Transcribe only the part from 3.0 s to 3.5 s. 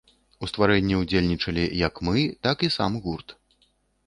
гурт.